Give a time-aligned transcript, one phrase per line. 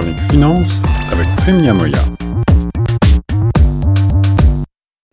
[0.00, 0.82] chronique
[1.12, 1.98] avec Prime Moya.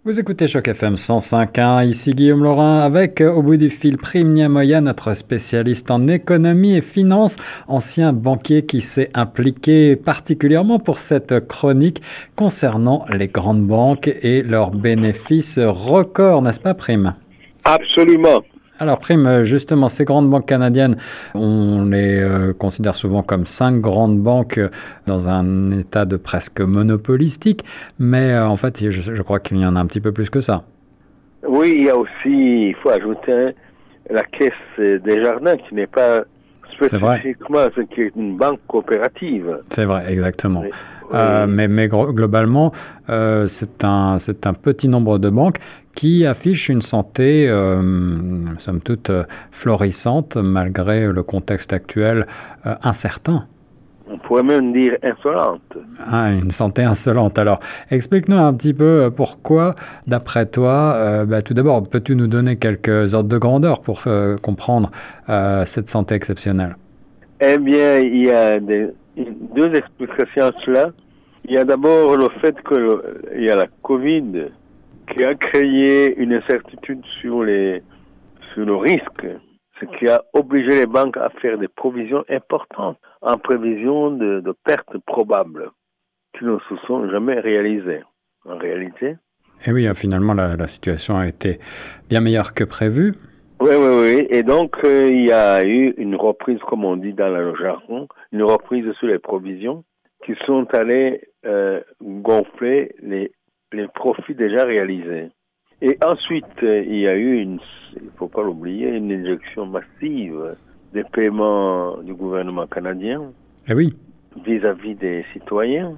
[0.05, 4.47] Vous écoutez Choc FM 105.1, ici Guillaume Laurin avec euh, au bout du fil Prime
[4.47, 7.35] Moya, notre spécialiste en économie et finance,
[7.67, 12.01] ancien banquier qui s'est impliqué particulièrement pour cette chronique
[12.37, 17.13] concernant les grandes banques et leurs bénéfices records, n'est-ce pas Prime?
[17.65, 18.41] Absolument.
[18.79, 20.97] Alors, Prime, euh, justement, ces grandes banques canadiennes,
[21.33, 24.69] on les euh, considère souvent comme cinq grandes banques euh,
[25.07, 27.65] dans un état de presque monopolistique,
[27.97, 30.63] mais en fait, je, crois qu'il y en a un petit peu plus que ça.
[31.47, 32.09] Oui, il y a aussi,
[32.69, 33.55] il faut ajouter
[34.11, 36.23] la caisse des jardins qui n'est pas
[36.75, 39.59] spécifiquement ce qui est une banque coopérative.
[39.69, 40.63] C'est vrai, exactement.
[41.11, 42.71] mais, mais, globalement,
[43.07, 45.59] c'est un, un petit nombre de banques
[45.97, 47.81] qui affiche une santé, euh,
[48.59, 52.27] somme toute, euh, florissante malgré le contexte actuel
[52.67, 53.47] euh, incertain.
[54.09, 55.77] On pourrait même dire insolente.
[55.99, 57.37] Ah, une santé insolente.
[57.37, 57.59] Alors,
[57.91, 59.75] explique-nous un petit peu pourquoi,
[60.07, 64.03] d'après toi, bah, tout d'abord, peux-tu nous donner quelques ordres de grandeur pour
[64.41, 64.91] comprendre
[65.65, 66.75] cette santé exceptionnelle?
[67.41, 70.89] Eh bien, il y a deux explications à cela.
[71.45, 74.45] Il y a d'abord le fait qu'il y a la Covid
[75.13, 77.81] qui a créé une incertitude sur les
[78.53, 79.25] sur le risque,
[79.79, 84.53] ce qui a obligé les banques à faire des provisions importantes en prévision de, de
[84.63, 85.69] pertes probables
[86.37, 88.03] qui ne se sont jamais réalisées.
[88.45, 89.07] En réalité.
[89.07, 89.17] Et
[89.67, 91.59] eh oui, finalement, la, la situation a été
[92.07, 93.13] bien meilleure que prévu.
[93.59, 94.27] Oui, oui, oui.
[94.29, 98.07] Et donc, euh, il y a eu une reprise, comme on dit dans le jargon,
[98.31, 99.83] une reprise sur les provisions
[100.25, 103.31] qui sont allées euh, gonfler les
[103.73, 105.29] les profits déjà réalisés.
[105.81, 107.59] Et ensuite, euh, il y a eu, une,
[108.17, 110.55] faut pas l'oublier, une injection massive
[110.93, 113.21] des paiements du gouvernement canadien
[113.67, 113.95] eh oui.
[114.45, 115.97] vis-à-vis des citoyens,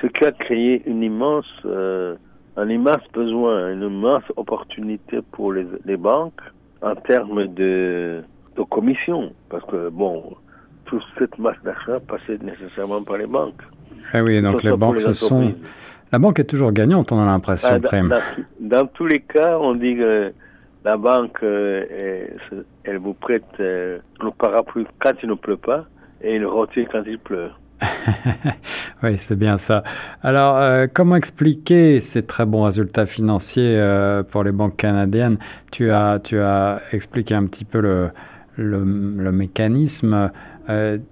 [0.00, 2.16] ce qui a créé une immense, euh,
[2.56, 6.40] un immense besoin, une immense opportunité pour les, les banques
[6.82, 8.22] en termes de,
[8.56, 9.32] de commission.
[9.48, 10.34] Parce que, bon,
[10.84, 13.62] toute cette masse d'achat passait nécessairement par les banques.
[14.12, 15.54] Eh oui, donc les banques, ce sont
[16.12, 18.20] la banque est toujours gagnante, on a l'impression, ah, dans,
[18.60, 20.32] dans, tous les cas, on dit que
[20.84, 22.28] la banque, euh,
[22.84, 25.86] elle vous prête euh, le parapluie quand il ne pleut pas
[26.20, 27.50] et le retire quand il pleut.
[29.02, 29.82] oui, c'est bien ça.
[30.22, 33.78] Alors, euh, comment expliquer ces très bons résultats financiers
[34.30, 35.38] pour les banques canadiennes?
[35.72, 38.10] Tu as, tu as expliqué un petit peu le,
[38.56, 40.30] le, le mécanisme.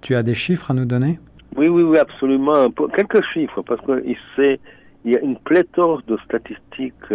[0.01, 1.19] tu as des chiffres à nous donner?
[1.55, 2.69] Oui, oui, oui, absolument.
[2.95, 4.59] Quelques chiffres, parce qu'il
[5.05, 7.13] y a une pléthore de statistiques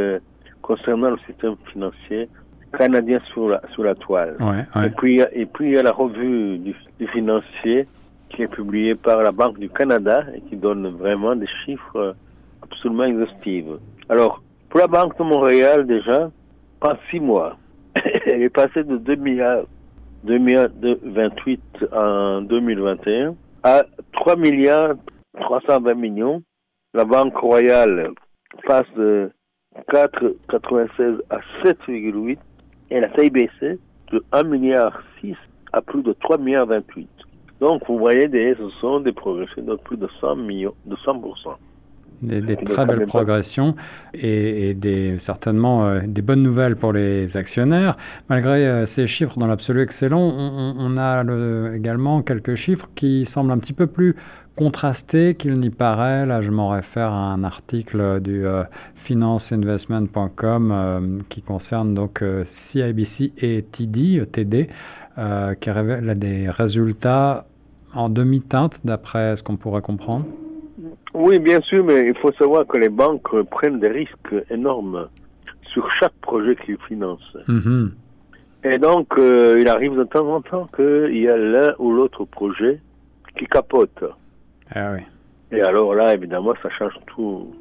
[0.62, 2.28] concernant le système financier
[2.76, 4.36] canadien sur la, sur la toile.
[4.84, 6.74] Et, puis, et puis il y a la revue du,
[7.12, 7.86] financier
[8.30, 12.14] qui est publiée par la Banque du Canada et qui donne vraiment des chiffres
[12.62, 13.64] absolument exhaustifs.
[14.08, 16.30] Alors, pour la Banque de Montréal, déjà,
[16.82, 17.56] en six mois,
[18.26, 19.64] elle est passée de 2 milliards,
[20.24, 21.60] 2 milliards de 28
[21.92, 24.94] en 2021 à 3 milliards
[25.40, 26.42] 320 millions
[26.94, 28.10] la Banque Royale
[28.66, 29.30] passe de
[29.90, 32.38] 4,96 à 7,8
[32.90, 33.78] et la CIBC
[34.12, 35.02] de 1,6 milliard
[35.72, 36.66] à plus de 3,28 milliards
[37.60, 41.56] Donc vous voyez, ce sont des progressions de plus de 100 millions, de 100%.
[42.20, 43.76] Des, très belles progressions
[44.12, 47.96] et, des, certainement euh, des bonnes nouvelles pour les actionnaires.
[48.28, 51.22] Malgré euh, ces chiffres dans l'absolu excellents, on, a
[51.74, 54.16] également quelques chiffres qui semblent un petit peu plus
[54.56, 56.26] contrastés qu'il n'y paraît.
[56.26, 58.64] Là, je m'en réfère à un article du euh,
[58.96, 64.68] financeinvestment.com qui concerne donc CIBC et TD, TD
[65.60, 67.46] qui révèle des résultats
[67.94, 70.24] en demi-teinte d'après ce qu'on pourrait comprendre.
[71.14, 75.08] Oui, bien sûr, mais il faut savoir que les banques prennent des risques énormes
[75.72, 77.36] sur chaque projet qu'ils financent.
[77.48, 77.92] Mhm.
[78.64, 82.24] Et donc, euh, il arrive de temps en temps qu'il y a l'un ou l'autre
[82.24, 82.80] projet
[83.36, 84.04] qui capote.
[84.74, 85.00] Ah oui.
[85.50, 87.54] Et alors là, évidemment, ça change tout.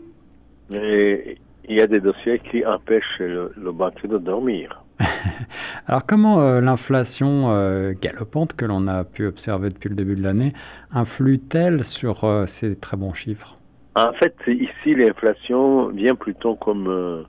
[0.73, 1.37] Et
[1.67, 4.83] il y a des dossiers qui empêchent le, le banquier de dormir.
[5.87, 10.23] Alors comment euh, l'inflation euh, galopante que l'on a pu observer depuis le début de
[10.23, 10.53] l'année
[10.91, 13.57] influe-t-elle sur euh, ces très bons chiffres?
[13.95, 17.25] En fait, ici, l'inflation vient plutôt comme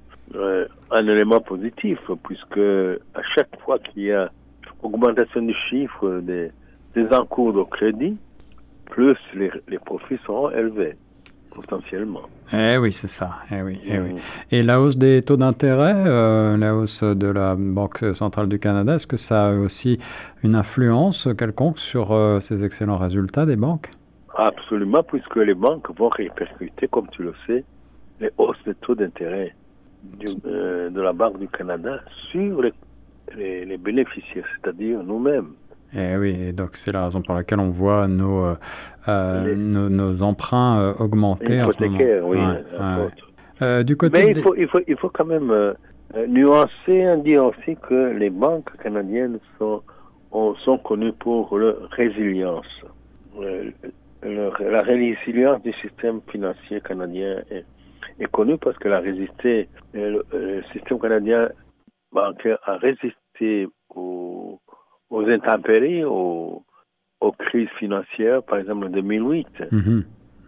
[0.91, 4.31] un élément positif, puisque à chaque fois qu'il y a
[4.83, 6.51] augmentation du chiffre des,
[7.11, 8.19] encours de crédit,
[8.91, 10.97] plus les profits seront élevés
[11.59, 12.23] potentiellement.
[12.53, 13.31] Eh oui, c'est ça.
[13.51, 14.13] Eh oui, eh oui.
[14.15, 14.19] Mm.
[14.53, 18.95] Et la hausse des taux d'intérêt, euh, la hausse de la Banque centrale du Canada,
[18.95, 19.99] est-ce que ça a aussi
[20.43, 23.91] une influence quelconque sur euh, ces excellents résultats des banques?
[24.37, 27.65] Absolument, puisque les banques vont répercuter, comme tu le sais,
[28.21, 29.55] les hausses de taux d'intérêt
[30.47, 32.01] euh, de la Banque du Canada
[32.31, 32.73] sur les,
[33.65, 35.51] les, bénéficiaires, c'est-à-dire nous-mêmes.
[35.95, 38.55] Et eh oui, donc c'est la raison pour laquelle on voit nos, euh,
[39.09, 41.99] euh, nos, emprunts augmenter en ce moment.
[42.25, 43.85] oui.
[43.85, 45.75] du côté Mais il, faut, il, faut, il faut quand même
[46.29, 49.83] nuancer, dire aussi que les banques canadiennes sont,
[50.65, 52.67] sont connues pour leur résilience.
[54.23, 57.65] la résilience du système financier canadien est
[58.21, 60.25] est connu parce qu'elle a résisté, le,
[60.73, 61.49] système canadien
[62.13, 63.69] bancaire a résisté
[65.11, 66.63] aux, intempéries, aux,
[67.21, 69.47] aux, crises financières, par exemple en 2008.
[69.71, 70.05] Mhm.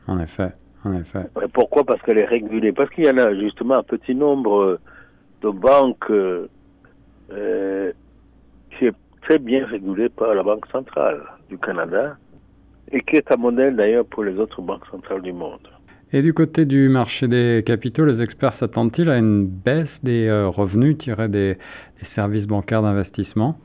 [0.07, 0.53] En effet,
[0.85, 1.27] en effet.
[1.53, 1.85] pourquoi?
[1.85, 2.73] Parce qu'elle est régulée.
[2.73, 4.79] Parce qu'il y en a justement un petit nombre
[5.43, 7.93] de banques euh,
[8.79, 12.17] qui est très bien régulé par la Banque centrale du Canada
[12.91, 15.69] et qui est un modèle d'ailleurs pour les autres banques centrales du monde.
[16.13, 20.49] Et du côté du marché des capitaux, les experts s'attendent-ils à une baisse des euh,
[20.49, 21.57] revenus tirés des,
[22.03, 23.57] services bancaires d'investissement?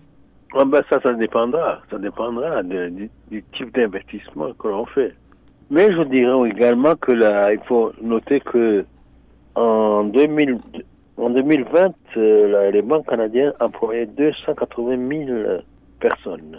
[0.58, 1.82] Ah ben Ça, ça dépendra.
[1.90, 5.14] Ça dépendra du, type d'investissement que l'on fait.
[5.70, 8.86] Mais je dirais également que là, il faut noter que
[9.56, 10.60] en, 2000,
[11.18, 15.62] en 2020, euh, les banques canadiennes employaient 280 000
[16.00, 16.58] personnes.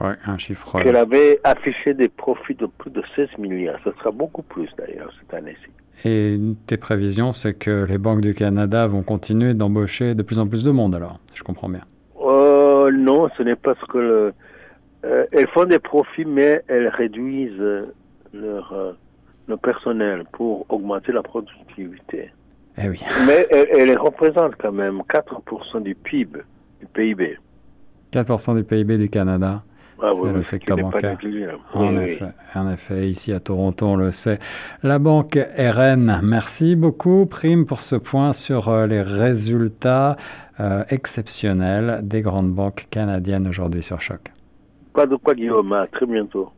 [0.00, 0.80] Ouais, un chiffre.
[0.80, 3.78] Qu'elle avait affiché des profits de plus de 16 milliards.
[3.84, 5.70] Ce sera beaucoup plus d'ailleurs cette année-ci.
[6.04, 10.48] Et tes prévisions, c'est que les banques du Canada vont continuer d'embaucher de plus en
[10.48, 11.82] plus de monde alors, je comprends bien.
[13.04, 14.32] Non, ce n'est pas ce que le...
[15.04, 17.84] Euh, elles font des profits, mais elles réduisent
[18.32, 18.92] leur, euh,
[19.48, 22.30] leur personnel pour augmenter la productivité.
[22.78, 23.00] Eh oui.
[23.26, 26.40] Mais elles, représentent quand même 4% du PIB,
[26.80, 27.38] du PIB.
[28.12, 29.62] 4% du PIB du Canada.
[30.02, 31.18] Ah c'est le secteur bancaire.
[31.72, 34.38] En, effet, en effet, ici à Toronto, on le sait.
[34.82, 40.16] La banque RN, merci beaucoup, Prime, pour ce point sur euh, les résultats
[40.60, 44.32] euh, exceptionnels des grandes banques canadiennes aujourd'hui sur Choc.
[44.92, 45.72] Pas de quoi, Guillaume.
[45.72, 46.50] À très bientôt.